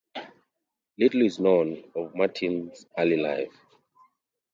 [0.97, 3.53] Little is known of Martin's early life.